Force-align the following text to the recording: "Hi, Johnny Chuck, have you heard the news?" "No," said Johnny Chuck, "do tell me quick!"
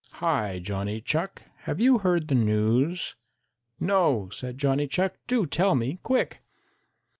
"Hi, 0.13 0.57
Johnny 0.57 0.99
Chuck, 0.99 1.43
have 1.65 1.79
you 1.79 1.99
heard 1.99 2.27
the 2.27 2.33
news?" 2.33 3.15
"No," 3.79 4.29
said 4.31 4.57
Johnny 4.57 4.87
Chuck, 4.87 5.19
"do 5.27 5.45
tell 5.45 5.75
me 5.75 5.99
quick!" 6.01 6.41